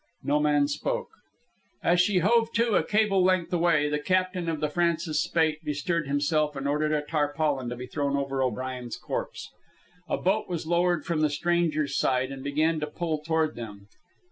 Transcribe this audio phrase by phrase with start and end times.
[0.23, 1.09] No man spoke.
[1.83, 6.07] As she hove to, a cable length away, the captain of the Francis Spaight bestirred
[6.07, 9.51] himself and ordered a tarpaulin to be thrown over O'Brien's corpse.
[10.09, 13.89] A boat was lowered from the stranger's side and began to pull toward them.